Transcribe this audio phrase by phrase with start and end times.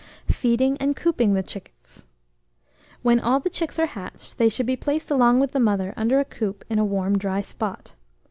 [0.31, 2.07] FEEDING AND COOPING THE CHICKS.
[3.03, 6.19] When all the chicks are hatched, they should be placed along with the mother under
[6.19, 7.93] a coop in a warm dry spot.